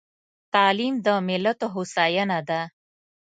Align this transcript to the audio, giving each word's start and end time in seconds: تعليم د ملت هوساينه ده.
تعليم 0.53 0.93
د 1.05 1.07
ملت 1.27 1.59
هوساينه 1.73 2.39
ده. 2.49 2.61